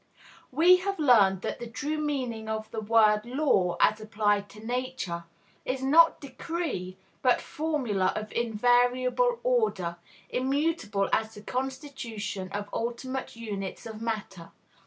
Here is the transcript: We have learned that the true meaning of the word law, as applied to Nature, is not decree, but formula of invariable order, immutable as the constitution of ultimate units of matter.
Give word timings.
We 0.51 0.77
have 0.77 0.97
learned 0.97 1.43
that 1.43 1.59
the 1.59 1.67
true 1.67 1.99
meaning 1.99 2.49
of 2.49 2.71
the 2.71 2.81
word 2.81 3.21
law, 3.23 3.77
as 3.79 4.01
applied 4.01 4.49
to 4.49 4.65
Nature, 4.65 5.25
is 5.63 5.83
not 5.83 6.19
decree, 6.19 6.97
but 7.21 7.39
formula 7.39 8.11
of 8.15 8.31
invariable 8.33 9.39
order, 9.43 9.97
immutable 10.27 11.07
as 11.13 11.35
the 11.35 11.43
constitution 11.43 12.49
of 12.51 12.67
ultimate 12.73 13.35
units 13.35 13.85
of 13.85 14.01
matter. 14.01 14.49